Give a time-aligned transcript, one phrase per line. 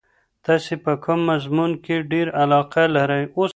[0.45, 3.23] تاسې په کوم مضمون کې ډېره علاقه لرئ؟